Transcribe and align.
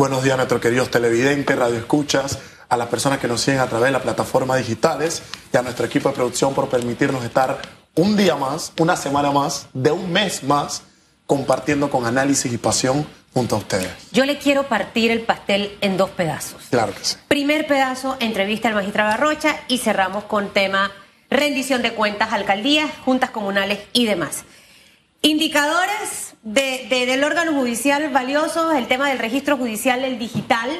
Buenos 0.00 0.22
días 0.22 0.32
a 0.32 0.36
nuestros 0.38 0.62
queridos 0.62 0.90
televidentes, 0.90 1.58
radioescuchas, 1.58 2.38
a 2.70 2.78
las 2.78 2.88
personas 2.88 3.18
que 3.18 3.28
nos 3.28 3.42
siguen 3.42 3.60
a 3.60 3.66
través 3.66 3.88
de 3.88 3.92
las 3.92 4.00
plataformas 4.00 4.56
digitales 4.56 5.22
y 5.52 5.56
a 5.58 5.60
nuestro 5.60 5.84
equipo 5.84 6.08
de 6.08 6.14
producción 6.14 6.54
por 6.54 6.70
permitirnos 6.70 7.22
estar 7.22 7.60
un 7.96 8.16
día 8.16 8.34
más, 8.34 8.72
una 8.78 8.96
semana 8.96 9.30
más, 9.30 9.68
de 9.74 9.90
un 9.90 10.10
mes 10.10 10.42
más, 10.42 10.84
compartiendo 11.26 11.90
con 11.90 12.06
análisis 12.06 12.50
y 12.50 12.56
pasión 12.56 13.06
junto 13.34 13.56
a 13.56 13.58
ustedes. 13.58 13.90
Yo 14.10 14.24
le 14.24 14.38
quiero 14.38 14.62
partir 14.68 15.10
el 15.10 15.20
pastel 15.20 15.76
en 15.82 15.98
dos 15.98 16.08
pedazos. 16.08 16.62
Claro 16.70 16.94
que 16.94 17.04
sí. 17.04 17.16
Primer 17.28 17.66
pedazo, 17.66 18.16
entrevista 18.20 18.68
al 18.68 18.76
magistrado 18.76 19.10
Arrocha 19.10 19.60
y 19.68 19.76
cerramos 19.76 20.24
con 20.24 20.48
tema 20.48 20.90
rendición 21.28 21.82
de 21.82 21.92
cuentas, 21.92 22.32
alcaldías, 22.32 22.90
juntas 23.04 23.28
comunales 23.28 23.80
y 23.92 24.06
demás. 24.06 24.44
Indicadores 25.22 26.34
de, 26.42 26.86
del 26.88 27.22
órgano 27.24 27.52
judicial 27.52 28.10
valiosos, 28.10 28.74
el 28.74 28.86
tema 28.86 29.10
del 29.10 29.18
registro 29.18 29.58
judicial, 29.58 30.02
el 30.02 30.18
digital, 30.18 30.70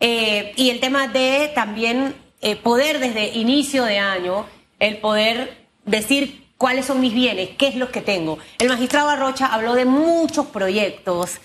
eh, 0.00 0.52
y 0.56 0.68
el 0.70 0.80
tema 0.80 1.08
de 1.08 1.50
también 1.54 2.14
eh, 2.42 2.56
poder 2.56 2.98
desde 2.98 3.28
inicio 3.28 3.84
de 3.84 3.98
año, 3.98 4.44
el 4.78 4.98
poder 4.98 5.66
decir 5.86 6.48
cuáles 6.58 6.84
son 6.84 7.00
mis 7.00 7.14
bienes, 7.14 7.50
qué 7.56 7.68
es 7.68 7.76
lo 7.76 7.90
que 7.90 8.02
tengo. 8.02 8.38
El 8.58 8.68
magistrado 8.68 9.08
Arrocha 9.08 9.46
habló 9.46 9.74
de 9.74 9.86
muchos 9.86 10.46
proyectos. 10.46 11.38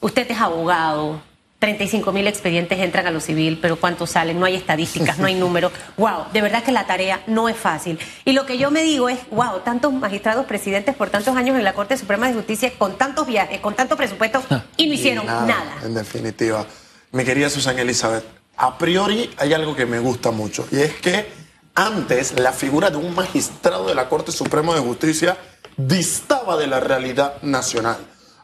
Usted 0.00 0.30
es 0.30 0.38
abogado, 0.38 1.22
35 1.58 2.12
mil 2.12 2.26
expedientes 2.28 2.78
entran 2.78 3.06
a 3.08 3.10
lo 3.10 3.20
civil, 3.20 3.58
pero 3.60 3.76
¿cuántos 3.76 4.10
salen? 4.10 4.38
No 4.38 4.46
hay 4.46 4.54
estadísticas, 4.54 5.18
no 5.18 5.26
hay 5.26 5.34
números. 5.40 5.72
Wow, 5.96 6.26
de 6.32 6.40
verdad 6.40 6.62
que 6.62 6.70
la 6.70 6.86
tarea 6.86 7.22
no 7.26 7.48
es 7.48 7.56
fácil. 7.56 7.98
Y 8.24 8.32
lo 8.32 8.46
que 8.46 8.58
yo 8.58 8.70
me 8.70 8.82
digo 8.82 9.08
es, 9.08 9.18
wow, 9.30 9.60
tantos 9.64 9.92
magistrados 9.92 10.46
presidentes 10.46 10.94
por 10.94 11.10
tantos 11.10 11.36
años 11.36 11.56
en 11.56 11.64
la 11.64 11.72
Corte 11.72 11.96
Suprema 11.96 12.28
de 12.28 12.34
Justicia, 12.34 12.72
con 12.78 12.96
tantos 12.96 13.26
viajes, 13.26 13.58
con 13.60 13.74
tanto 13.74 13.96
presupuesto, 13.96 14.42
y 14.76 14.86
no 14.86 14.94
hicieron 14.94 15.26
nada, 15.26 15.78
En 15.82 15.94
definitiva. 15.94 16.64
Mi 17.10 17.24
querida 17.24 17.50
Susana 17.50 17.80
Elizabeth, 17.80 18.24
a 18.56 18.76
priori 18.78 19.30
hay 19.38 19.52
algo 19.52 19.74
que 19.74 19.86
me 19.86 19.98
gusta 19.98 20.30
mucho, 20.30 20.68
y 20.70 20.80
es 20.80 20.92
que 20.94 21.26
antes 21.74 22.38
la 22.38 22.52
figura 22.52 22.90
de 22.90 22.98
un 22.98 23.14
magistrado 23.14 23.86
de 23.86 23.94
la 23.94 24.08
Corte 24.08 24.30
Suprema 24.30 24.74
de 24.74 24.80
Justicia 24.80 25.36
distaba 25.76 26.56
de 26.56 26.66
la 26.66 26.78
realidad 26.80 27.40
nacional. 27.42 27.96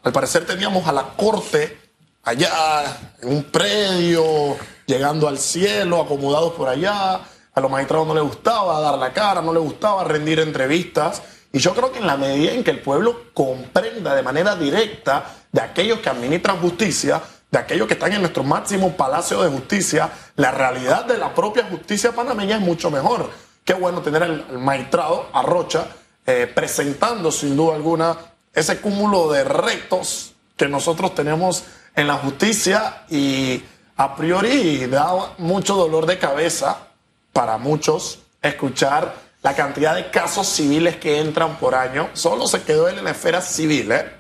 Al 0.03 0.13
parecer 0.13 0.47
teníamos 0.47 0.89
a 0.89 0.93
la 0.93 1.03
Corte 1.17 1.84
allá 2.25 2.97
en 3.21 3.29
un 3.29 3.45
predio, 3.45 4.57
llegando 4.87 5.29
al 5.29 5.39
cielo, 5.39 6.01
acomodados 6.01 6.53
por 6.55 6.69
allá. 6.69 7.21
A 7.55 7.61
los 7.61 7.71
magistrados 7.71 8.07
no 8.07 8.15
les 8.15 8.25
gustaba 8.25 8.81
dar 8.81 8.99
la 8.99 9.13
cara, 9.13 9.41
no 9.41 9.53
les 9.53 9.63
gustaba 9.63 10.05
rendir 10.05 10.41
entrevistas. 10.41 11.23
Y 11.53 11.59
yo 11.59 11.73
creo 11.73 11.93
que 11.93 12.01
en 12.01 12.07
la 12.07 12.17
medida 12.17 12.53
en 12.53 12.65
que 12.65 12.73
el 12.73 12.81
pueblo 12.81 13.33
comprenda 13.33 14.15
de 14.15 14.23
manera 14.23 14.57
directa 14.57 15.25
de 15.53 15.61
aquellos 15.61 16.01
que 16.01 16.09
administran 16.09 16.59
justicia, 16.59 17.23
de 17.49 17.59
aquellos 17.59 17.87
que 17.87 17.95
están 17.95 18.13
en 18.13 18.23
nuestro 18.23 18.43
máximo 18.43 18.97
palacio 18.97 19.41
de 19.41 19.51
justicia, 19.51 20.11
la 20.35 20.51
realidad 20.51 21.05
de 21.05 21.17
la 21.17 21.33
propia 21.33 21.65
justicia 21.71 22.11
panameña 22.11 22.57
es 22.57 22.61
mucho 22.61 22.91
mejor. 22.91 23.31
Qué 23.65 23.75
bueno 23.75 24.03
tener 24.03 24.25
al 24.25 24.59
magistrado 24.59 25.29
Arrocha 25.33 25.87
eh, 26.27 26.51
presentando 26.53 27.31
sin 27.31 27.57
duda 27.57 27.77
alguna 27.77 28.17
ese 28.53 28.81
cúmulo 28.81 29.31
de 29.31 29.45
retos 29.45 30.33
que 30.57 30.69
nosotros 30.69 31.15
tenemos 31.15 31.65
en 31.95 32.07
la 32.07 32.15
justicia 32.15 33.05
y 33.09 33.63
a 33.97 34.17
priori 34.17 34.87
da 34.87 35.35
mucho 35.39 35.75
dolor 35.75 36.07
de 36.07 36.19
cabeza 36.19 36.89
para 37.33 37.59
muchos 37.59 38.21
escuchar 38.43 39.15
la 39.43 39.55
cantidad 39.55 39.95
de 39.95 40.11
casos 40.11 40.49
civiles 40.49 40.97
que 40.97 41.21
entran 41.21 41.57
por 41.59 41.75
año. 41.75 42.09
Solo 42.15 42.47
se 42.47 42.63
quedó 42.63 42.89
en 42.89 43.03
la 43.05 43.11
esfera 43.11 43.41
civil, 43.41 43.93
¿eh? 43.93 44.11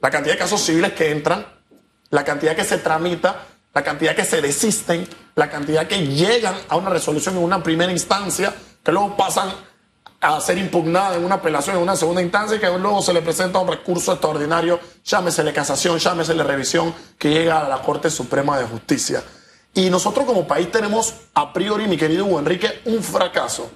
La 0.00 0.10
cantidad 0.10 0.34
de 0.34 0.38
casos 0.38 0.60
civiles 0.60 0.92
que 0.92 1.10
entran, 1.10 1.44
la 2.10 2.24
cantidad 2.24 2.56
que 2.56 2.64
se 2.64 2.78
tramita, 2.78 3.46
la 3.74 3.82
cantidad 3.82 4.14
que 4.14 4.24
se 4.24 4.40
desisten, 4.40 5.06
la 5.34 5.50
cantidad 5.50 5.86
que 5.86 6.06
llegan 6.06 6.54
a 6.68 6.76
una 6.76 6.90
resolución 6.90 7.36
en 7.36 7.42
una 7.42 7.62
primera 7.62 7.92
instancia, 7.92 8.54
que 8.82 8.92
luego 8.92 9.16
pasan 9.16 9.52
a 10.20 10.40
ser 10.40 10.58
impugnada 10.58 11.16
en 11.16 11.24
una 11.24 11.36
apelación 11.36 11.76
en 11.76 11.82
una 11.82 11.96
segunda 11.96 12.20
instancia 12.20 12.60
que 12.60 12.66
luego 12.66 13.00
se 13.00 13.12
le 13.12 13.22
presenta 13.22 13.58
un 13.58 13.68
recurso 13.68 14.12
extraordinario, 14.12 14.78
llámesele 15.02 15.52
casación, 15.52 15.98
llámesele 15.98 16.44
revisión, 16.44 16.94
que 17.18 17.30
llega 17.30 17.60
a 17.60 17.68
la 17.68 17.80
Corte 17.80 18.10
Suprema 18.10 18.58
de 18.58 18.66
Justicia. 18.66 19.24
Y 19.72 19.88
nosotros 19.88 20.26
como 20.26 20.46
país 20.46 20.70
tenemos 20.70 21.14
a 21.32 21.52
priori, 21.52 21.86
mi 21.86 21.96
querido 21.96 22.26
Hugo 22.26 22.38
Enrique, 22.38 22.82
un 22.84 23.02
fracaso. 23.02 23.70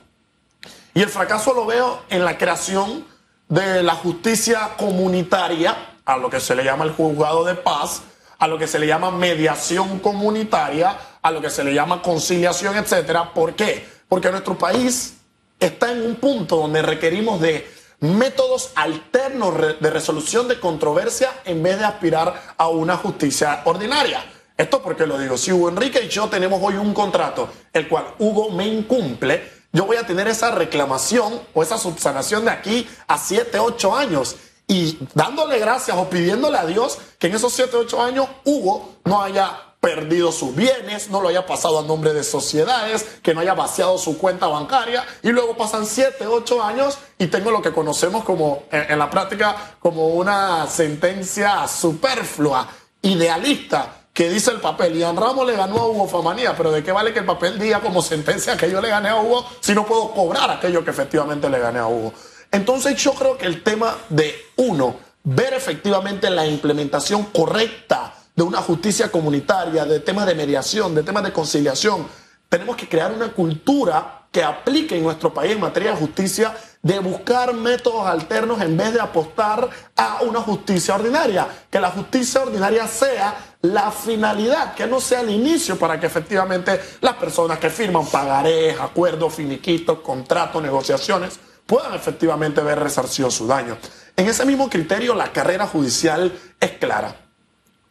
Y 0.93 1.00
el 1.00 1.09
fracaso 1.09 1.55
lo 1.55 1.65
veo 1.65 2.03
en 2.10 2.25
la 2.25 2.37
creación 2.37 3.06
de 3.49 3.82
la 3.82 3.94
justicia 3.94 4.71
comunitaria, 4.76 5.97
a 6.05 6.19
lo 6.19 6.28
que 6.28 6.41
se 6.41 6.55
le 6.55 6.65
llama 6.65 6.84
el 6.84 6.93
juzgado 6.93 7.44
de 7.44 7.55
paz, 7.55 8.03
a 8.38 8.47
lo 8.47 8.59
que 8.59 8.66
se 8.66 8.78
le 8.78 8.87
llama 8.87 9.11
mediación 9.11 9.99
comunitaria, 10.00 10.99
a 11.22 11.31
lo 11.31 11.41
que 11.41 11.49
se 11.49 11.65
le 11.65 11.72
llama 11.72 12.03
conciliación, 12.03 12.76
etcétera. 12.76 13.32
¿Por 13.32 13.55
qué? 13.55 13.88
Porque 14.09 14.31
nuestro 14.31 14.59
país 14.59 15.15
está 15.66 15.92
en 15.92 16.02
un 16.02 16.16
punto 16.16 16.56
donde 16.56 16.82
requerimos 16.82 17.41
de 17.41 17.66
métodos 18.00 18.70
alternos 18.75 19.54
de 19.80 19.91
resolución 19.91 20.47
de 20.48 20.60
controversia 20.60 21.30
en 21.44 21.62
vez 21.62 21.78
de 21.78 21.84
aspirar 21.84 22.54
a 22.56 22.69
una 22.69 22.97
justicia 22.97 23.62
ordinaria. 23.64 24.25
Esto 24.56 24.82
porque 24.82 25.06
lo 25.06 25.19
digo, 25.19 25.36
si 25.36 25.52
Hugo 25.52 25.69
Enrique 25.69 26.02
y 26.04 26.08
yo 26.08 26.28
tenemos 26.28 26.60
hoy 26.62 26.75
un 26.75 26.94
contrato, 26.94 27.48
el 27.72 27.88
cual 27.88 28.14
Hugo 28.19 28.50
me 28.50 28.66
incumple, 28.66 29.42
yo 29.72 29.86
voy 29.86 29.97
a 29.97 30.06
tener 30.06 30.28
esa 30.28 30.52
reclamación 30.52 31.41
o 31.52 31.62
esa 31.62 31.78
subsanación 31.78 32.44
de 32.44 32.52
aquí 32.52 32.88
a 33.08 33.19
7, 33.19 33.58
8 33.58 33.96
años. 33.96 34.36
Y 34.66 34.98
dándole 35.12 35.58
gracias 35.58 35.96
o 35.96 36.08
pidiéndole 36.08 36.56
a 36.56 36.64
Dios 36.64 36.98
que 37.19 37.26
en 37.26 37.34
esos 37.34 37.52
7, 37.52 37.76
8 37.76 38.02
años 38.02 38.28
Hugo 38.44 38.96
no 39.04 39.20
haya 39.20 39.74
perdido 39.84 40.33
sus 40.33 40.56
bienes, 40.56 41.11
no 41.11 41.21
lo 41.21 41.28
haya 41.28 41.45
pasado 41.45 41.78
a 41.78 41.83
nombre 41.83 42.15
de 42.15 42.25
sociedades, 42.25 43.05
que 43.22 43.34
no 43.34 43.43
haya 43.43 43.53
vaciado 43.53 43.99
su 43.99 44.17
cuenta 44.17 44.47
bancaria 44.47 45.05
y 45.22 45.28
luego 45.28 45.59
pasan 45.59 45.84
7, 45.84 46.27
8 46.27 46.62
años 46.62 46.97
y 47.19 47.27
tengo 47.27 47.50
lo 47.50 47.61
que 47.61 47.71
conocemos 47.71 48.25
como 48.25 48.62
en, 48.73 48.99
la 48.99 49.11
práctica 49.11 49.77
como 49.81 50.09
una 50.09 50.67
sentencia 50.69 51.69
superflua, 51.69 52.67
idealista, 53.03 54.06
que 54.15 54.31
dice 54.31 54.53
el 54.53 54.61
papel. 54.62 54.97
Ian 54.97 55.19
Ramos 55.19 55.47
le 55.47 55.55
ganó 55.55 55.77
a 55.77 55.89
Hugo 55.89 56.09
Famanía, 56.09 56.56
pero 56.56 56.73
¿de 56.73 56.83
qué 56.83 56.91
vale 56.91 57.12
que 57.12 57.19
el 57.19 57.27
papel 57.27 57.59
diga 57.59 57.81
como 57.81 58.00
sentencia 58.00 58.56
que 58.56 58.71
yo 58.71 58.81
le 58.81 58.89
gané 58.89 59.11
a 59.11 59.21
Hugo 59.21 59.47
si 59.61 59.75
no 59.75 59.84
puedo 59.84 60.12
cobrar 60.12 60.50
aquello 60.50 60.83
que 60.83 60.93
efectivamente 60.93 61.50
le 61.50 61.59
gané 61.59 61.81
a 61.81 61.89
Hugo? 61.89 62.15
Entonces 62.50 62.97
yo 62.97 63.12
creo 63.12 63.37
que 63.37 63.44
el 63.44 63.62
tema 63.62 63.94
de 64.09 64.34
uno, 64.56 64.97
ver 65.25 65.53
efectivamente 65.53 66.31
la 66.31 66.47
implementación 66.47 67.25
correcta 67.25 68.03
de 68.34 68.43
una 68.43 68.59
justicia 68.59 69.11
comunitaria, 69.11 69.84
de 69.84 70.00
temas 70.00 70.27
de 70.27 70.34
mediación, 70.34 70.95
de 70.95 71.03
temas 71.03 71.22
de 71.22 71.33
conciliación. 71.33 72.06
Tenemos 72.49 72.77
que 72.77 72.89
crear 72.89 73.12
una 73.12 73.33
cultura 73.33 74.27
que 74.31 74.43
aplique 74.43 74.97
en 74.97 75.05
nuestro 75.05 75.33
país 75.33 75.53
en 75.53 75.61
materia 75.61 75.93
de 75.93 75.97
justicia 75.97 76.56
de 76.83 76.99
buscar 76.99 77.55
métodos 77.55 78.05
alternos 78.05 78.61
en 78.61 78.77
vez 78.77 78.93
de 78.93 79.00
apostar 79.00 79.71
a 79.97 80.23
una 80.23 80.41
justicia 80.41 80.97
ordinaria. 80.97 81.47
Que 81.71 81.81
la 81.81 81.91
justicia 81.91 82.43
ordinaria 82.43 82.87
sea 82.89 83.56
la 83.62 83.93
finalidad, 83.93 84.75
que 84.75 84.87
no 84.87 85.00
sea 85.00 85.21
el 85.21 85.31
inicio 85.31 85.78
para 85.78 86.00
que 86.00 86.06
efectivamente 86.06 86.81
las 87.00 87.15
personas 87.15 87.59
que 87.59 87.71
firman 87.71 88.06
pagarés, 88.06 88.78
acuerdos, 88.81 89.34
finiquitos, 89.34 90.00
contratos, 90.00 90.61
negociaciones, 90.61 91.39
puedan 91.65 91.94
efectivamente 91.94 92.61
ver 92.61 92.81
resarcido 92.81 93.31
su 93.31 93.47
daño. 93.47 93.78
En 94.17 94.28
ese 94.28 94.44
mismo 94.44 94.69
criterio, 94.69 95.15
la 95.15 95.33
carrera 95.33 95.67
judicial 95.67 96.33
es 96.61 96.73
clara. 96.73 97.24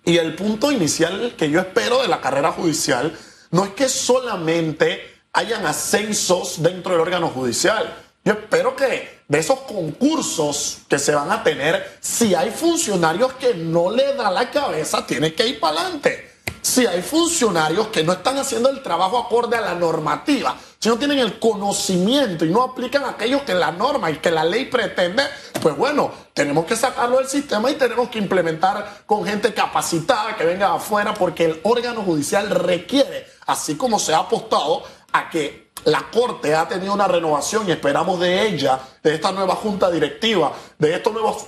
Y 0.05 0.17
el 0.17 0.35
punto 0.35 0.71
inicial 0.71 1.35
que 1.37 1.49
yo 1.49 1.59
espero 1.59 2.01
de 2.01 2.07
la 2.07 2.21
carrera 2.21 2.51
judicial 2.51 3.17
no 3.51 3.65
es 3.65 3.71
que 3.71 3.87
solamente 3.87 5.21
hayan 5.33 5.65
ascensos 5.65 6.61
dentro 6.61 6.91
del 6.91 7.01
órgano 7.01 7.29
judicial. 7.29 7.95
Yo 8.25 8.33
espero 8.33 8.75
que 8.75 9.21
de 9.27 9.39
esos 9.39 9.59
concursos 9.59 10.79
que 10.87 10.99
se 10.99 11.15
van 11.15 11.31
a 11.31 11.43
tener, 11.43 11.97
si 11.99 12.35
hay 12.35 12.51
funcionarios 12.51 13.33
que 13.33 13.53
no 13.53 13.89
le 13.89 14.13
da 14.15 14.29
la 14.29 14.49
cabeza, 14.51 15.05
tiene 15.05 15.33
que 15.33 15.47
ir 15.47 15.59
para 15.59 15.81
adelante 15.81 16.32
si 16.63 16.87
hay 16.87 17.01
funcionarios 17.01 17.87
que 17.87 18.03
no 18.03 18.13
están 18.13 18.37
haciendo 18.37 18.69
el 18.69 18.81
trabajo 18.81 19.19
acorde 19.19 19.57
a 19.57 19.61
la 19.61 19.75
normativa, 19.75 20.55
si 20.79 20.87
no 20.87 20.97
tienen 20.97 21.19
el 21.19 21.37
conocimiento 21.37 22.45
y 22.45 22.49
no 22.49 22.63
aplican 22.63 23.03
aquello 23.03 23.43
que 23.45 23.53
la 23.53 23.71
norma 23.71 24.09
y 24.09 24.17
que 24.17 24.31
la 24.31 24.45
ley 24.45 24.65
pretende, 24.65 25.23
pues 25.61 25.75
bueno, 25.75 26.09
tenemos 26.33 26.65
que 26.65 26.77
sacarlo 26.77 27.17
del 27.17 27.27
sistema 27.27 27.69
y 27.69 27.75
tenemos 27.75 28.07
que 28.07 28.17
implementar 28.17 29.03
con 29.05 29.25
gente 29.25 29.53
capacitada 29.53 30.37
que 30.37 30.45
venga 30.45 30.73
afuera 30.73 31.13
porque 31.13 31.45
el 31.45 31.59
órgano 31.63 32.01
judicial 32.01 32.49
requiere, 32.49 33.27
así 33.45 33.75
como 33.75 33.99
se 33.99 34.13
ha 34.13 34.19
apostado 34.19 34.83
a 35.11 35.29
que 35.29 35.71
la 35.83 36.09
Corte 36.11 36.55
ha 36.55 36.65
tenido 36.65 36.93
una 36.93 37.09
renovación 37.09 37.67
y 37.67 37.73
esperamos 37.73 38.21
de 38.21 38.47
ella, 38.47 38.79
de 39.03 39.15
esta 39.15 39.33
nueva 39.33 39.55
junta 39.55 39.91
directiva, 39.91 40.53
de 40.79 40.95
estos 40.95 41.11
nuevos 41.11 41.45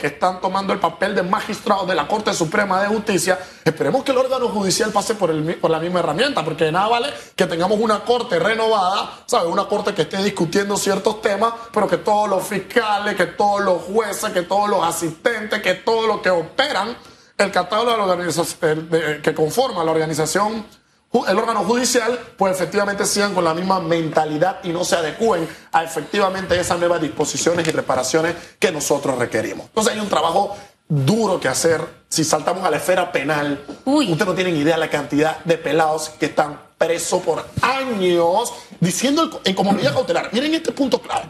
que 0.00 0.08
están 0.08 0.40
tomando 0.40 0.72
el 0.72 0.80
papel 0.80 1.14
de 1.14 1.22
magistrados 1.22 1.86
de 1.86 1.94
la 1.94 2.08
Corte 2.08 2.34
Suprema 2.34 2.82
de 2.82 2.88
Justicia, 2.88 3.38
esperemos 3.64 4.02
que 4.02 4.10
el 4.10 4.18
órgano 4.18 4.48
judicial 4.48 4.90
pase 4.90 5.14
por, 5.14 5.30
el, 5.30 5.54
por 5.56 5.70
la 5.70 5.78
misma 5.78 6.00
herramienta, 6.00 6.44
porque 6.44 6.64
de 6.64 6.72
nada 6.72 6.88
vale 6.88 7.08
que 7.36 7.46
tengamos 7.46 7.78
una 7.78 8.00
Corte 8.00 8.40
renovada, 8.40 9.22
¿sabes? 9.26 9.46
Una 9.46 9.66
Corte 9.66 9.94
que 9.94 10.02
esté 10.02 10.22
discutiendo 10.24 10.76
ciertos 10.76 11.22
temas, 11.22 11.54
pero 11.72 11.86
que 11.86 11.98
todos 11.98 12.28
los 12.28 12.42
fiscales, 12.42 13.14
que 13.14 13.26
todos 13.26 13.60
los 13.60 13.82
jueces, 13.82 14.32
que 14.32 14.42
todos 14.42 14.68
los 14.68 14.84
asistentes, 14.84 15.62
que 15.62 15.74
todos 15.74 16.06
los 16.08 16.20
que 16.20 16.30
operan 16.30 16.96
el 17.38 17.52
catálogo 17.52 17.92
de 17.92 17.96
la 17.96 18.04
organización, 18.04 18.88
que 19.22 19.34
conforma 19.34 19.84
la 19.84 19.92
organización, 19.92 20.66
el 21.12 21.38
órgano 21.38 21.64
judicial, 21.64 22.18
pues 22.36 22.54
efectivamente 22.54 23.04
sigan 23.04 23.34
con 23.34 23.44
la 23.44 23.52
misma 23.52 23.80
mentalidad 23.80 24.60
y 24.62 24.68
no 24.68 24.84
se 24.84 24.94
adecúen 24.94 25.48
a 25.72 25.82
efectivamente 25.82 26.58
esas 26.58 26.78
nuevas 26.78 27.00
disposiciones 27.00 27.66
y 27.66 27.72
reparaciones 27.72 28.36
que 28.58 28.70
nosotros 28.70 29.18
requerimos. 29.18 29.66
Entonces 29.66 29.94
hay 29.94 30.00
un 30.00 30.08
trabajo 30.08 30.56
duro 30.88 31.40
que 31.40 31.48
hacer. 31.48 31.80
Si 32.08 32.22
saltamos 32.22 32.64
a 32.64 32.70
la 32.70 32.76
esfera 32.76 33.10
penal, 33.10 33.64
usted 33.84 34.24
no 34.24 34.34
tiene 34.34 34.52
ni 34.52 34.60
idea 34.60 34.74
de 34.74 34.80
la 34.80 34.90
cantidad 34.90 35.38
de 35.44 35.58
pelados 35.58 36.10
que 36.10 36.26
están 36.26 36.60
presos 36.78 37.22
por 37.22 37.44
años 37.62 38.52
diciendo 38.78 39.40
en 39.44 39.54
como 39.54 39.72
medida 39.72 39.92
cautelar. 39.92 40.30
Miren 40.32 40.54
este 40.54 40.72
punto 40.72 41.00
clave. 41.00 41.26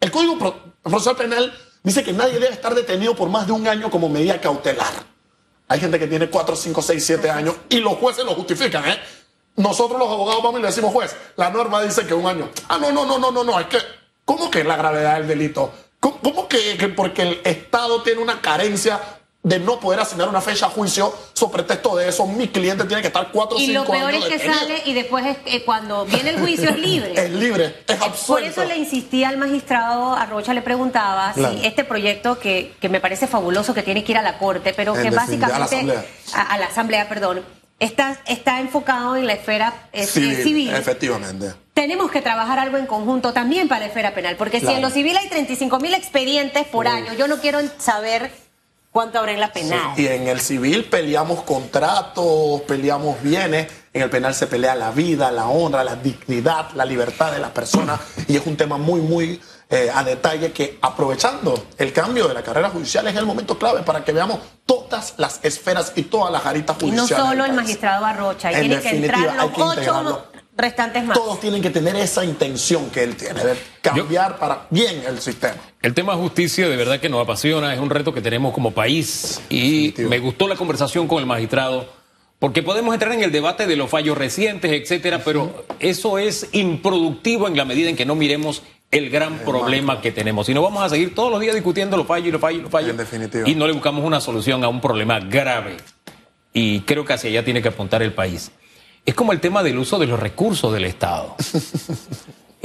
El 0.00 0.10
Código 0.10 0.38
Procesal 0.82 1.16
Penal 1.16 1.52
dice 1.82 2.04
que 2.04 2.12
nadie 2.12 2.34
debe 2.34 2.52
estar 2.52 2.74
detenido 2.74 3.16
por 3.16 3.28
más 3.28 3.46
de 3.46 3.52
un 3.52 3.66
año 3.66 3.90
como 3.90 4.08
medida 4.08 4.40
cautelar. 4.40 4.92
Hay 5.66 5.80
gente 5.80 5.98
que 5.98 6.06
tiene 6.06 6.28
4, 6.28 6.56
5, 6.56 6.82
6, 6.82 7.04
7 7.04 7.30
años 7.30 7.54
y 7.68 7.78
los 7.78 7.94
jueces 7.94 8.24
lo 8.24 8.34
justifican, 8.34 8.84
¿eh? 8.86 8.98
Nosotros 9.56 9.98
los 9.98 10.08
abogados 10.08 10.42
vamos 10.42 10.58
y 10.58 10.62
le 10.62 10.68
decimos, 10.68 10.92
juez, 10.92 11.14
la 11.36 11.50
norma 11.50 11.82
dice 11.82 12.06
que 12.06 12.14
un 12.14 12.26
año. 12.26 12.50
Ah, 12.68 12.78
no, 12.78 12.92
no, 12.92 13.04
no, 13.06 13.18
no, 13.18 13.30
no, 13.30 13.44
no, 13.44 13.60
es 13.60 13.66
que, 13.66 13.78
¿cómo 14.24 14.50
que 14.50 14.60
es 14.60 14.66
la 14.66 14.76
gravedad 14.76 15.18
del 15.18 15.28
delito? 15.28 15.72
¿Cómo, 16.00 16.48
que, 16.48 16.76
que, 16.76 16.88
porque 16.88 17.22
el 17.22 17.40
Estado 17.44 18.02
tiene 18.02 18.20
una 18.20 18.40
carencia 18.40 19.00
de 19.44 19.58
no 19.58 19.78
poder 19.78 20.00
asignar 20.00 20.26
una 20.26 20.40
fecha 20.40 20.66
a 20.66 20.70
juicio, 20.70 21.14
sobre 21.34 21.64
pretexto 21.64 21.94
de 21.96 22.08
eso, 22.08 22.26
mi 22.26 22.48
cliente 22.48 22.84
tiene 22.84 23.02
que 23.02 23.08
estar 23.08 23.30
cuatro 23.30 23.56
o 23.56 23.60
cinco 23.60 23.72
años. 23.72 23.88
Y 23.88 23.92
lo 23.92 23.98
peor 23.98 24.14
es 24.14 24.24
que 24.24 24.38
sale 24.38 24.82
y 24.86 24.94
después 24.94 25.36
es, 25.44 25.62
cuando 25.64 26.06
viene 26.06 26.30
el 26.30 26.40
juicio 26.40 26.70
es 26.70 26.78
libre. 26.78 27.12
es 27.16 27.30
libre, 27.30 27.84
es 27.86 28.00
absurdo. 28.00 28.40
Por 28.40 28.42
eso 28.42 28.64
le 28.64 28.78
insistí 28.78 29.22
al 29.22 29.36
magistrado, 29.36 30.14
a 30.14 30.24
Rocha 30.24 30.54
le 30.54 30.62
preguntaba 30.62 31.34
si 31.34 31.44
este 31.62 31.84
proyecto 31.84 32.38
que, 32.38 32.72
que, 32.80 32.88
me 32.88 33.00
parece 33.00 33.26
fabuloso, 33.26 33.74
que 33.74 33.82
tiene 33.82 34.02
que 34.02 34.12
ir 34.12 34.18
a 34.18 34.22
la 34.22 34.38
corte, 34.38 34.72
pero 34.74 34.94
que 34.94 35.10
básicamente. 35.10 35.54
A 35.54 35.58
la 35.58 35.64
asamblea. 35.66 36.04
A, 36.32 36.58
la 36.58 36.66
asamblea, 36.66 37.08
perdón. 37.08 37.42
Está, 37.84 38.18
está 38.26 38.60
enfocado 38.60 39.14
en 39.14 39.26
la 39.26 39.34
esfera 39.34 39.88
eh, 39.92 40.06
civil, 40.06 40.70
Efectivamente. 40.70 41.52
Tenemos 41.74 42.10
que 42.10 42.22
trabajar 42.22 42.58
algo 42.58 42.78
en 42.78 42.86
conjunto 42.86 43.34
también 43.34 43.68
para 43.68 43.80
la 43.80 43.86
esfera 43.88 44.14
penal, 44.14 44.36
porque 44.36 44.58
si 44.60 44.68
en 44.68 44.80
lo 44.80 44.88
civil 44.88 45.14
hay 45.18 45.28
35 45.28 45.78
mil 45.80 45.92
expedientes 45.92 46.66
por 46.68 46.88
año, 46.88 47.12
yo 47.12 47.28
no 47.28 47.40
quiero 47.40 47.58
saber 47.76 48.30
cuánto 48.90 49.18
habrá 49.18 49.32
en 49.32 49.40
la 49.40 49.52
penal. 49.52 49.92
Y 49.98 50.06
en 50.06 50.28
el 50.28 50.40
civil 50.40 50.84
peleamos 50.84 51.42
contratos, 51.42 52.62
peleamos 52.62 53.20
bienes, 53.20 53.66
en 53.92 54.00
el 54.00 54.08
penal 54.08 54.34
se 54.34 54.46
pelea 54.46 54.74
la 54.74 54.90
vida, 54.90 55.30
la 55.30 55.48
honra, 55.48 55.84
la 55.84 55.96
dignidad, 55.96 56.70
la 56.74 56.86
libertad 56.86 57.32
de 57.32 57.38
las 57.38 57.50
personas, 57.50 58.00
y 58.28 58.36
es 58.36 58.46
un 58.46 58.56
tema 58.56 58.78
muy, 58.78 59.02
muy 59.02 59.42
eh, 59.70 59.90
a 59.92 60.04
detalle 60.04 60.52
que 60.52 60.78
aprovechando 60.82 61.68
el 61.78 61.92
cambio 61.92 62.28
de 62.28 62.34
la 62.34 62.42
carrera 62.42 62.70
judicial 62.70 63.06
es 63.08 63.16
el 63.16 63.24
momento 63.24 63.58
clave 63.58 63.82
para 63.82 64.04
que 64.04 64.12
veamos 64.12 64.38
todas 64.66 65.14
las 65.16 65.40
esferas 65.42 65.92
y 65.96 66.02
todas 66.02 66.30
las 66.30 66.44
aritas 66.44 66.76
judiciales. 66.76 67.10
Y 67.10 67.14
no 67.14 67.26
solo 67.26 67.44
el 67.44 67.52
magistrado 67.52 68.04
Arrocha, 68.04 68.48
hay 68.48 68.68
que 68.68 68.88
entrar 68.90 69.36
los 69.36 69.50
ocho 69.56 70.24
restantes 70.56 71.04
más. 71.04 71.16
Todos 71.16 71.40
tienen 71.40 71.62
que 71.62 71.70
tener 71.70 71.96
esa 71.96 72.24
intención 72.24 72.90
que 72.90 73.02
él 73.02 73.16
tiene, 73.16 73.42
de 73.42 73.56
cambiar 73.80 74.38
para 74.38 74.66
bien 74.70 75.02
el 75.06 75.20
sistema. 75.20 75.56
El 75.82 75.94
tema 75.94 76.14
de 76.14 76.20
justicia 76.20 76.68
de 76.68 76.76
verdad 76.76 77.00
que 77.00 77.08
nos 77.08 77.22
apasiona, 77.22 77.74
es 77.74 77.80
un 77.80 77.90
reto 77.90 78.12
que 78.14 78.20
tenemos 78.20 78.52
como 78.52 78.72
país 78.72 79.40
y 79.48 79.94
me 79.98 80.18
gustó 80.18 80.46
la 80.48 80.56
conversación 80.56 81.08
con 81.08 81.18
el 81.18 81.26
magistrado. 81.26 82.04
Porque 82.38 82.62
podemos 82.62 82.92
entrar 82.92 83.12
en 83.12 83.22
el 83.22 83.32
debate 83.32 83.66
de 83.66 83.74
los 83.74 83.88
fallos 83.88 84.18
recientes, 84.18 84.70
etcétera, 84.70 85.22
pero 85.24 85.64
eso 85.78 86.18
es 86.18 86.48
improductivo 86.52 87.48
en 87.48 87.56
la 87.56 87.64
medida 87.64 87.88
en 87.88 87.96
que 87.96 88.04
no 88.04 88.16
miremos 88.16 88.62
el 88.94 89.10
gran 89.10 89.38
problema 89.40 90.00
que 90.00 90.12
tenemos. 90.12 90.46
Si 90.46 90.54
no 90.54 90.62
vamos 90.62 90.82
a 90.82 90.88
seguir 90.88 91.14
todos 91.14 91.30
los 91.30 91.40
días 91.40 91.54
discutiendo 91.54 91.96
los 91.96 92.06
fallos 92.06 92.28
y 92.28 92.30
los 92.30 92.40
fallos 92.40 92.60
y 92.60 92.62
los 92.62 92.70
fallos. 92.70 92.90
En 92.90 92.96
definitiva. 92.96 93.48
Y 93.48 93.54
no 93.54 93.66
le 93.66 93.72
buscamos 93.72 94.04
una 94.04 94.20
solución 94.20 94.62
a 94.62 94.68
un 94.68 94.80
problema 94.80 95.18
grave. 95.18 95.76
Y 96.52 96.80
creo 96.80 97.04
que 97.04 97.12
hacia 97.12 97.28
allá 97.30 97.44
tiene 97.44 97.60
que 97.60 97.68
apuntar 97.68 98.02
el 98.02 98.12
país. 98.12 98.52
Es 99.04 99.14
como 99.14 99.32
el 99.32 99.40
tema 99.40 99.62
del 99.62 99.78
uso 99.78 99.98
de 99.98 100.06
los 100.06 100.18
recursos 100.18 100.72
del 100.72 100.84
Estado. 100.84 101.36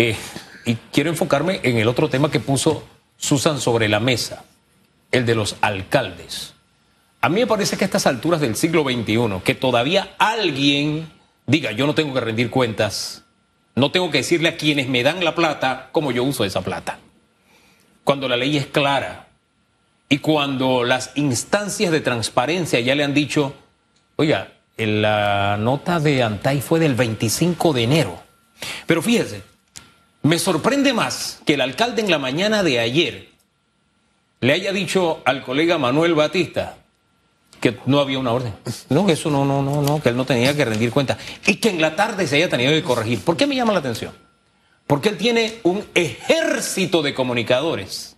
Eh, 0.01 0.15
y 0.63 0.75
quiero 0.93 1.09
enfocarme 1.09 1.59
en 1.61 1.77
el 1.77 1.85
otro 1.89 2.07
tema 2.07 2.31
que 2.31 2.39
puso 2.39 2.85
Susan 3.17 3.59
sobre 3.59 3.89
la 3.89 3.99
mesa, 3.99 4.45
el 5.11 5.25
de 5.25 5.35
los 5.35 5.57
alcaldes. 5.59 6.53
A 7.19 7.27
mí 7.27 7.41
me 7.41 7.47
parece 7.47 7.75
que 7.75 7.83
a 7.83 7.87
estas 7.87 8.07
alturas 8.07 8.39
del 8.39 8.55
siglo 8.55 8.85
XXI, 8.85 9.41
que 9.43 9.55
todavía 9.55 10.15
alguien 10.17 11.11
diga, 11.47 11.73
yo 11.73 11.85
no 11.85 11.95
tengo 11.95 12.13
que 12.13 12.21
rendir 12.21 12.49
cuentas, 12.49 13.25
no 13.79 13.91
tengo 13.91 14.11
que 14.11 14.19
decirle 14.19 14.49
a 14.49 14.57
quienes 14.57 14.89
me 14.89 15.03
dan 15.03 15.23
la 15.23 15.35
plata 15.35 15.89
cómo 15.91 16.11
yo 16.11 16.23
uso 16.23 16.43
esa 16.43 16.61
plata. 16.61 16.99
Cuando 18.03 18.27
la 18.27 18.35
ley 18.35 18.57
es 18.57 18.67
clara 18.67 19.27
y 20.09 20.17
cuando 20.17 20.83
las 20.83 21.11
instancias 21.15 21.91
de 21.91 22.01
transparencia 22.01 22.79
ya 22.81 22.95
le 22.95 23.03
han 23.03 23.13
dicho, 23.13 23.53
oiga, 24.17 24.51
la 24.77 25.57
nota 25.57 25.99
de 25.99 26.23
Antay 26.23 26.61
fue 26.61 26.79
del 26.79 26.95
25 26.95 27.73
de 27.73 27.83
enero. 27.83 28.23
Pero 28.85 29.01
fíjese, 29.01 29.43
me 30.23 30.39
sorprende 30.39 30.91
más 30.91 31.41
que 31.45 31.53
el 31.53 31.61
alcalde 31.61 32.01
en 32.01 32.11
la 32.11 32.19
mañana 32.19 32.63
de 32.63 32.79
ayer 32.79 33.29
le 34.41 34.53
haya 34.53 34.73
dicho 34.73 35.21
al 35.25 35.43
colega 35.43 35.77
Manuel 35.77 36.15
Batista 36.15 36.78
que 37.59 37.77
no 37.85 37.99
había 37.99 38.19
una 38.19 38.31
orden. 38.31 38.53
No, 38.89 39.09
eso 39.09 39.29
no, 39.29 39.45
no, 39.45 39.61
no, 39.61 39.81
no, 39.81 40.01
que 40.01 40.09
él 40.09 40.17
no 40.17 40.25
tenía 40.25 40.55
que 40.55 40.65
rendir 40.65 40.91
cuenta. 40.91 41.17
Y 41.45 41.55
que 41.55 41.69
en 41.69 41.81
la 41.81 41.95
tarde 41.95 42.27
se 42.27 42.37
haya 42.37 42.49
tenido 42.49 42.71
que 42.71 42.83
corregir. 42.83 43.21
¿Por 43.23 43.37
qué 43.37 43.47
me 43.47 43.55
llama 43.55 43.73
la 43.73 43.79
atención? 43.79 44.13
Porque 44.87 45.09
él 45.09 45.17
tiene 45.17 45.59
un 45.63 45.85
ejército 45.93 47.01
de 47.01 47.13
comunicadores. 47.13 48.17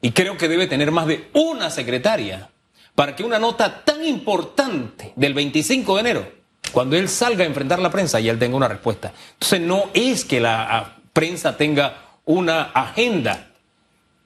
Y 0.00 0.12
creo 0.12 0.36
que 0.36 0.48
debe 0.48 0.66
tener 0.66 0.90
más 0.90 1.06
de 1.06 1.28
una 1.32 1.70
secretaria 1.70 2.50
para 2.94 3.14
que 3.14 3.24
una 3.24 3.38
nota 3.38 3.84
tan 3.84 4.04
importante 4.04 5.12
del 5.16 5.34
25 5.34 5.94
de 5.94 6.00
enero, 6.00 6.32
cuando 6.72 6.96
él 6.96 7.08
salga 7.08 7.44
a 7.44 7.46
enfrentar 7.46 7.78
la 7.78 7.90
prensa, 7.90 8.20
ya 8.20 8.32
él 8.32 8.38
tenga 8.38 8.56
una 8.56 8.68
respuesta. 8.68 9.12
Entonces 9.34 9.60
no 9.60 9.90
es 9.94 10.24
que 10.24 10.40
la 10.40 10.96
prensa 11.12 11.56
tenga 11.56 12.18
una 12.24 12.62
agenda, 12.62 13.48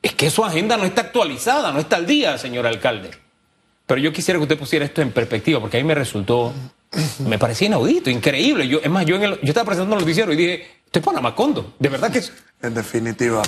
es 0.00 0.14
que 0.14 0.30
su 0.30 0.44
agenda 0.44 0.76
no 0.76 0.84
está 0.84 1.02
actualizada, 1.02 1.70
no 1.72 1.80
está 1.80 1.96
al 1.96 2.06
día, 2.06 2.36
señor 2.38 2.66
alcalde. 2.66 3.10
Pero 3.92 4.04
yo 4.04 4.10
quisiera 4.10 4.38
que 4.38 4.44
usted 4.44 4.58
pusiera 4.58 4.86
esto 4.86 5.02
en 5.02 5.12
perspectiva, 5.12 5.60
porque 5.60 5.76
a 5.76 5.80
mí 5.80 5.86
me 5.86 5.94
resultó, 5.94 6.50
me 7.28 7.38
parecía 7.38 7.66
inaudito, 7.66 8.08
increíble. 8.08 8.66
Yo, 8.66 8.80
es 8.82 8.88
más, 8.88 9.04
yo, 9.04 9.16
en 9.16 9.22
el, 9.24 9.40
yo 9.42 9.48
estaba 9.48 9.66
presentando 9.66 9.96
el 9.96 10.00
noticiero 10.00 10.32
y 10.32 10.36
dije, 10.36 10.66
estoy 10.86 11.02
para 11.02 11.20
Macondo, 11.20 11.74
de 11.78 11.90
verdad 11.90 12.10
que... 12.10 12.22
En 12.62 12.72
definitiva, 12.72 13.42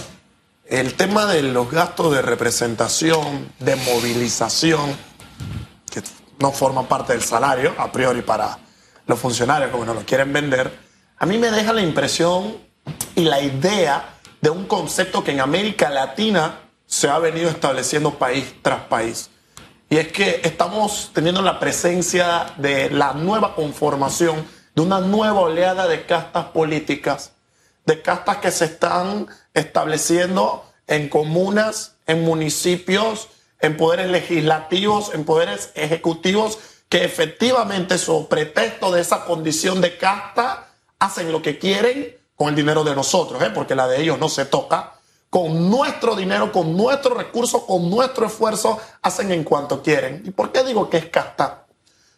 el 0.67 0.93
tema 0.97 1.25
de 1.25 1.45
los 1.45 1.71
gastos 1.71 2.15
de 2.15 2.21
representación, 2.21 3.53
de 3.59 3.75
movilización, 3.77 4.95
que 5.91 6.03
no 6.39 6.53
forman 6.53 6.89
parte 6.89 7.15
del 7.15 7.23
salario 7.23 7.75
a 7.79 7.91
priori 7.91 8.21
para 8.21 8.59
los 9.07 9.19
funcionarios, 9.19 9.71
como 9.71 9.87
nos 9.87 9.97
lo 9.97 10.05
quieren 10.05 10.31
vender, 10.31 10.71
a 11.17 11.25
mí 11.25 11.39
me 11.39 11.51
deja 11.51 11.73
la 11.73 11.81
impresión 11.81 12.59
y 13.15 13.25
la 13.25 13.41
idea 13.41 14.17
de 14.43 14.51
un 14.51 14.67
concepto 14.67 15.25
que 15.25 15.31
en 15.31 15.41
América 15.41 15.89
Latina 15.89 16.61
se 16.85 17.09
ha 17.09 17.19
venido 17.19 17.49
estableciendo 17.49 18.19
país 18.19 18.57
tras 18.61 18.81
país. 18.81 19.31
Y 19.89 19.99
es 19.99 20.09
que 20.13 20.41
estamos 20.43 21.11
teniendo 21.13 21.43
la 21.43 21.61
presencia 21.61 22.47
de 22.57 22.91
la 22.91 23.13
nueva 23.13 23.55
conformación 23.55 24.47
de 24.75 24.83
una 24.83 25.01
nueva 25.01 25.41
oleada 25.41 25.87
de 25.87 26.05
castas 26.05 26.47
políticas, 26.47 27.33
de 27.87 28.03
castas 28.03 28.39
que 28.39 28.51
se 28.51 28.65
están 28.65 29.29
estableciendo 29.53 30.65
en 30.87 31.09
comunas, 31.09 31.97
en 32.07 32.25
municipios, 32.25 33.29
en 33.61 33.77
poderes 33.77 34.09
legislativos, 34.09 35.15
en 35.15 35.25
poderes 35.25 35.71
ejecutivos, 35.75 36.59
que 36.89 37.05
efectivamente, 37.05 37.99
su 37.99 38.29
pretexto 38.29 38.93
de 38.93 39.01
esa 39.01 39.25
condición 39.25 39.81
de 39.81 39.97
casta, 39.97 40.69
hacen 40.99 41.33
lo 41.33 41.43
que 41.43 41.59
quieren 41.59 42.17
con 42.37 42.49
el 42.49 42.55
dinero 42.55 42.85
de 42.85 42.95
nosotros, 42.95 43.43
¿eh? 43.43 43.51
porque 43.55 43.75
la 43.75 43.87
de 43.87 44.01
ellos 44.03 44.19
no 44.19 44.29
se 44.29 44.45
toca. 44.45 44.95
Con 45.35 45.69
nuestro 45.69 46.15
dinero, 46.15 46.53
con 46.53 46.77
nuestros 46.77 47.19
recursos, 47.19 47.65
con 47.65 47.91
nuestro 47.91 48.27
esfuerzo, 48.27 48.79
hacen 49.03 49.33
en 49.33 49.43
cuanto 49.43 49.83
quieren. 49.83 50.23
¿Y 50.25 50.31
por 50.31 50.53
qué 50.53 50.63
digo 50.63 50.89
que 50.89 50.99
es 50.99 51.07
casta? 51.07 51.67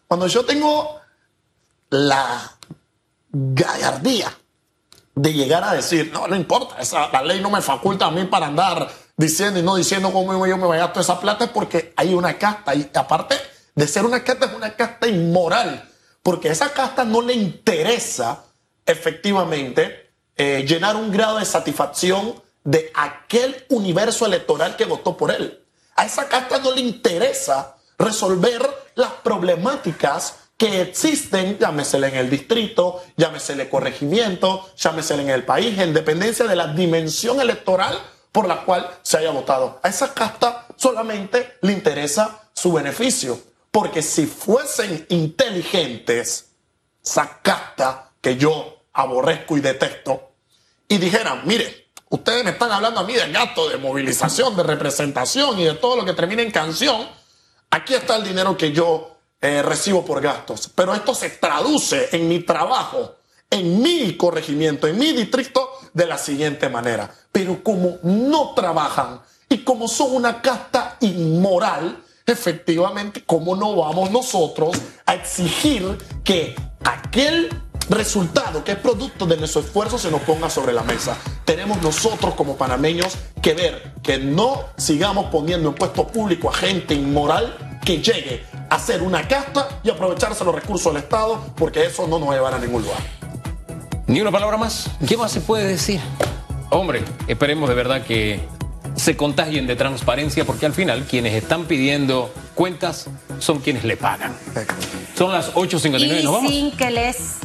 Cuando 0.07 0.27
yo 0.27 0.45
tengo 0.45 1.01
la 1.89 2.59
gallardía 3.31 4.37
de 5.15 5.33
llegar 5.33 5.65
a 5.65 5.73
decir, 5.73 6.11
no, 6.13 6.29
no 6.29 6.37
importa, 6.37 6.79
esa, 6.79 7.09
la 7.09 7.23
ley 7.23 7.41
no 7.41 7.49
me 7.49 7.63
faculta 7.63 8.05
a 8.05 8.11
mí 8.11 8.25
para 8.25 8.49
andar 8.49 8.87
diciendo 9.17 9.61
y 9.61 9.63
no 9.63 9.77
diciendo 9.77 10.13
cómo 10.13 10.47
yo 10.47 10.59
me 10.59 10.67
voy 10.67 10.79
a 10.79 10.93
toda 10.93 11.01
esa 11.01 11.19
plata, 11.19 11.47
es 11.47 11.51
porque 11.53 11.95
hay 11.97 12.13
una 12.13 12.37
casta. 12.37 12.75
Y 12.75 12.91
aparte 12.93 13.37
de 13.75 13.89
ser 13.89 14.05
una 14.05 14.23
casta, 14.23 14.45
es 14.45 14.53
una 14.53 14.77
casta 14.77 15.09
inmoral. 15.09 15.89
Porque 16.23 16.49
esa 16.49 16.71
casta 16.71 17.03
no 17.03 17.23
le 17.23 17.33
interesa 17.33 18.45
efectivamente 18.85 20.11
eh, 20.37 20.67
llenar 20.69 20.97
un 20.97 21.11
grado 21.11 21.39
de 21.39 21.47
satisfacción 21.47 22.45
de 22.67 22.91
aquel 22.95 23.65
universo 23.71 24.27
electoral 24.27 24.77
que 24.77 24.85
votó 24.85 25.17
por 25.17 25.31
él. 25.31 25.65
A 25.95 26.05
esa 26.05 26.29
casta 26.29 26.59
no 26.59 26.73
le 26.73 26.83
interesa 26.83 27.77
resolver 27.97 28.69
las 28.97 29.13
problemáticas 29.13 30.41
que 30.59 30.83
existen, 30.83 31.59
llámesele 31.59 32.09
en 32.09 32.17
el 32.17 32.29
distrito, 32.29 33.03
llámesele 33.17 33.65
en 33.65 33.71
corregimiento, 33.71 34.69
llámesele 34.77 35.23
en 35.23 35.31
el 35.31 35.45
país, 35.45 35.79
en 35.79 35.95
dependencia 35.95 36.47
de 36.47 36.57
la 36.57 36.69
dimensión 36.69 37.41
electoral 37.41 37.99
por 38.33 38.49
la 38.49 38.65
cual 38.65 38.91
se 39.03 39.19
haya 39.19 39.31
votado. 39.31 39.79
A 39.83 39.89
esa 39.89 40.13
casta 40.13 40.67
solamente 40.77 41.59
le 41.63 41.73
interesa 41.73 42.51
su 42.53 42.73
beneficio. 42.73 43.39
Porque 43.71 44.03
si 44.03 44.27
fuesen 44.27 45.07
inteligentes, 45.11 46.49
esa 47.05 47.41
casta 47.43 48.11
que 48.21 48.37
yo 48.37 48.83
aborrezco 48.93 49.57
y 49.57 49.61
detesto, 49.61 50.33
y 50.89 50.99
dijeran, 50.99 51.43
mire, 51.45 51.86
ustedes 52.17 52.45
me 52.45 52.51
están 52.51 52.73
hablando 52.73 53.01
a 53.01 53.05
mí 53.05 53.15
de 53.15 53.31
gasto, 53.31 53.69
de 53.69 53.77
movilización, 53.79 54.57
de 54.57 54.63
representación 54.63 55.59
y 55.59 55.65
de 55.65 55.75
todo 55.75 55.97
lo 55.97 56.05
que 56.05 56.13
termina 56.13 56.43
en 56.43 56.51
canción, 56.51 57.09
aquí 57.71 57.95
está 57.95 58.17
el 58.17 58.25
dinero 58.25 58.57
que 58.57 58.73
yo 58.73 59.17
eh, 59.41 59.63
recibo 59.63 60.05
por 60.05 60.21
gastos, 60.21 60.71
pero 60.75 60.95
esto 60.95 61.15
se 61.15 61.31
traduce 61.31 62.09
en 62.13 62.29
mi 62.29 62.41
trabajo, 62.41 63.17
en 63.51 63.81
mi 63.81 64.17
corregimiento, 64.17 64.87
en 64.87 64.99
mi 64.99 65.13
distrito 65.13 65.71
de 65.93 66.07
la 66.07 66.19
siguiente 66.19 66.69
manera. 66.69 67.13
Pero 67.31 67.63
como 67.63 67.99
no 68.03 68.55
trabajan 68.55 69.21
y 69.49 69.59
como 69.59 69.89
son 69.89 70.15
una 70.15 70.41
casta 70.43 70.97
inmoral, 71.01 72.03
efectivamente, 72.27 73.23
¿cómo 73.25 73.55
no 73.55 73.77
vamos 73.77 74.11
nosotros 74.11 74.77
a 75.05 75.15
exigir 75.15 75.99
que 76.25 76.57
aquel 76.85 77.49
resultado 77.89 78.65
que 78.65 78.73
es 78.73 78.79
producto 78.79 79.27
de 79.27 79.37
nuestro 79.37 79.61
esfuerzo 79.61 79.99
se 79.99 80.11
nos 80.11 80.21
ponga 80.23 80.51
sobre 80.51 80.73
la 80.73 80.83
mesa? 80.83 81.17
Tenemos 81.45 81.81
nosotros 81.83 82.35
como 82.35 82.57
panameños 82.57 83.17
que 83.43 83.55
ver 83.55 83.95
que 84.03 84.19
no 84.19 84.65
sigamos 84.77 85.27
poniendo 85.27 85.69
en 85.69 85.75
puesto 85.75 86.07
público 86.07 86.51
a 86.51 86.55
gente 86.55 86.95
inmoral 86.95 87.79
que 87.85 87.99
llegue 87.99 88.45
a 88.69 88.75
hacer 88.75 89.03
una 89.03 89.27
casta 89.29 89.81
y 89.83 89.91
aprovecharse 89.91 90.45
los 90.45 90.55
recursos 90.55 90.93
del 90.93 91.03
Estado, 91.03 91.41
porque 91.57 91.85
eso 91.85 92.07
no 92.09 92.19
nos 92.19 92.29
va 92.29 92.33
a 92.33 92.37
llevar 92.37 92.55
a 92.55 92.59
ningún 92.59 92.83
lugar. 92.83 92.99
Ni 94.09 94.21
una 94.21 94.33
palabra 94.33 94.57
más. 94.57 94.91
¿Qué 95.07 95.17
más 95.17 95.33
se 95.33 95.41
puede 95.41 95.67
decir? 95.67 96.01
Hombre, 96.71 97.05
esperemos 97.29 97.69
de 97.69 97.75
verdad 97.75 98.03
que 98.05 98.41
se 98.97 99.17
contagien 99.17 99.67
de 99.67 99.77
transparencia 99.77 100.45
porque 100.45 100.67
al 100.67 100.73
final 100.73 101.05
quienes 101.05 101.35
están 101.35 101.67
pidiendo 101.67 102.33
cuentas 102.55 103.07
son 103.39 103.61
quienes 103.61 103.85
le 103.85 103.97
pagan. 103.97 104.35
Son 105.17 105.33
las 105.33 105.55
8.59. 105.55 106.21
Y 106.21 106.25
¿Nos 106.25 106.33
vamos? 106.33 106.51
sin 106.51 106.71
que 106.73 106.91
les 106.91 107.39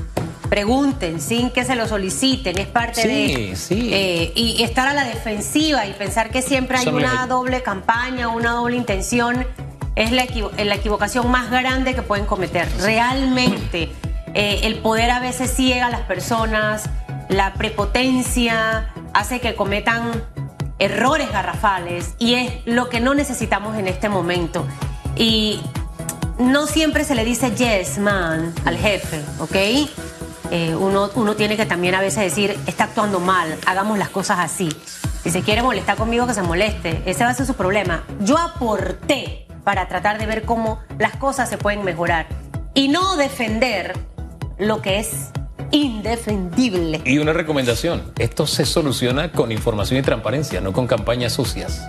pregunten, 0.51 1.21
sin 1.21 1.49
que 1.49 1.63
se 1.63 1.75
lo 1.75 1.87
soliciten, 1.87 2.57
es 2.59 2.67
parte 2.67 3.03
Sí, 3.03 3.07
de... 3.07 3.55
sí. 3.55 3.89
eh, 3.93 4.33
y 4.35 4.61
estar 4.63 4.85
a 4.85 4.93
la 4.93 5.05
defensiva 5.05 5.85
y 5.87 5.93
pensar 5.93 6.29
que 6.29 6.41
siempre 6.41 6.75
hay 6.77 6.83
Eso 6.87 6.93
una 6.93 7.25
doble 7.25 7.63
campaña, 7.63 8.27
una 8.27 8.51
doble 8.51 8.75
intención, 8.75 9.47
es 9.95 10.11
la, 10.11 10.25
equivo- 10.25 10.51
la 10.61 10.75
equivocación 10.75 11.31
más 11.31 11.49
grande 11.49 11.95
que 11.95 12.01
pueden 12.01 12.25
cometer. 12.25 12.67
Realmente, 12.81 13.93
eh, 14.33 14.59
el 14.63 14.75
poder 14.79 15.09
a 15.11 15.21
veces 15.21 15.53
ciega 15.55 15.85
a 15.85 15.89
las 15.89 16.01
personas, 16.01 16.83
la 17.29 17.53
prepotencia 17.53 18.91
hace 19.13 19.39
que 19.39 19.55
cometan 19.55 20.11
errores 20.79 21.31
garrafales 21.31 22.15
y 22.19 22.33
es 22.33 22.51
lo 22.65 22.89
que 22.89 22.99
no 22.99 23.13
necesitamos 23.13 23.77
en 23.77 23.87
este 23.87 24.09
momento. 24.09 24.67
Y 25.15 25.61
no 26.39 26.67
siempre 26.67 27.05
se 27.05 27.15
le 27.15 27.23
dice 27.23 27.51
yes, 27.55 27.99
man, 27.99 28.53
al 28.65 28.75
jefe, 28.77 29.21
¿ok? 29.39 29.55
Eh, 30.51 30.75
uno, 30.75 31.09
uno 31.15 31.35
tiene 31.35 31.55
que 31.57 31.65
también 31.65 31.95
a 31.95 32.01
veces 32.01 32.23
decir, 32.23 32.57
está 32.67 32.83
actuando 32.85 33.19
mal, 33.19 33.57
hagamos 33.65 33.97
las 33.97 34.09
cosas 34.09 34.39
así. 34.39 34.69
Si 35.23 35.29
se 35.31 35.41
quiere 35.41 35.63
molestar 35.63 35.95
conmigo, 35.97 36.27
que 36.27 36.33
se 36.33 36.41
moleste. 36.41 37.01
Ese 37.05 37.23
va 37.23 37.29
a 37.29 37.33
ser 37.33 37.45
su 37.45 37.53
problema. 37.53 38.03
Yo 38.19 38.37
aporté 38.37 39.47
para 39.63 39.87
tratar 39.87 40.17
de 40.19 40.25
ver 40.25 40.43
cómo 40.43 40.79
las 40.99 41.15
cosas 41.15 41.47
se 41.49 41.57
pueden 41.57 41.83
mejorar 41.83 42.27
y 42.73 42.87
no 42.89 43.15
defender 43.15 43.93
lo 44.57 44.81
que 44.81 44.99
es 44.99 45.29
indefendible. 45.71 47.01
Y 47.05 47.19
una 47.19 47.31
recomendación, 47.33 48.11
esto 48.19 48.45
se 48.47 48.65
soluciona 48.65 49.31
con 49.31 49.51
información 49.51 49.99
y 49.99 50.03
transparencia, 50.03 50.59
no 50.59 50.73
con 50.73 50.87
campañas 50.87 51.33
sucias. 51.33 51.85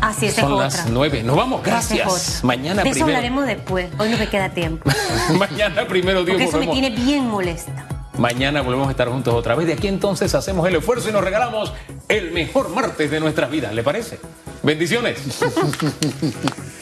Así 0.00 0.26
es, 0.26 0.34
Son 0.34 0.56
las 0.58 0.88
nueve. 0.90 1.22
Nos 1.22 1.36
vamos, 1.36 1.62
gracias. 1.64 2.44
Mañana 2.44 2.82
De 2.82 2.90
eso 2.90 2.94
primero. 2.98 3.16
hablaremos 3.16 3.46
después. 3.46 3.88
Hoy 3.98 4.10
no 4.10 4.18
me 4.18 4.28
queda 4.28 4.50
tiempo. 4.50 4.88
Mañana 5.38 5.86
primero 5.88 6.24
Dios 6.24 6.34
Porque 6.36 6.44
eso 6.44 6.58
me 6.58 6.66
volvemos. 6.66 6.88
tiene 6.94 7.04
bien 7.04 7.26
molesta. 7.28 7.84
Mañana 8.18 8.62
volvemos 8.62 8.88
a 8.88 8.90
estar 8.92 9.08
juntos 9.08 9.34
otra 9.34 9.54
vez. 9.54 9.66
De 9.66 9.74
aquí 9.74 9.88
entonces 9.88 10.34
hacemos 10.34 10.66
el 10.68 10.76
esfuerzo 10.76 11.08
y 11.08 11.12
nos 11.12 11.22
regalamos 11.22 11.72
el 12.08 12.32
mejor 12.32 12.70
martes 12.70 13.10
de 13.10 13.20
nuestras 13.20 13.50
vidas. 13.50 13.74
¿Le 13.74 13.82
parece? 13.82 14.18
Bendiciones. 14.62 15.18